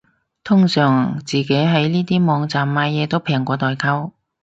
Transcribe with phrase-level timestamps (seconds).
[0.43, 4.13] 通常自己喺呢啲網站買嘢都平過代購